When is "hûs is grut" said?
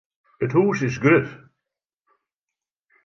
0.55-1.29